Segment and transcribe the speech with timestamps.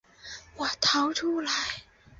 [0.55, 1.51] 我逃出来